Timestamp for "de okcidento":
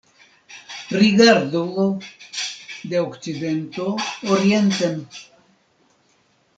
2.89-3.85